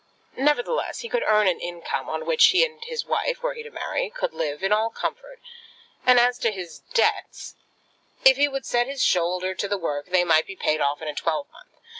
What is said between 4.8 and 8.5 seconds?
comfort; and as to his debts, if he